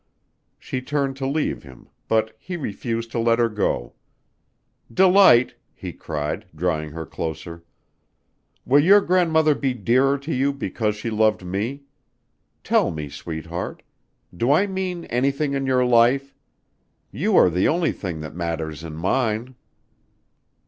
[0.57, 3.93] She turned to leave him, but he refused to let her go.
[4.91, 7.63] "Delight," he cried, drawing her closer,
[8.65, 11.83] "will your grandmother be dearer to you because she loved me?
[12.63, 13.83] Tell me, sweetheart!
[14.35, 16.33] Do I mean anything in your life?
[17.11, 19.53] You are the only thing that matters in mine."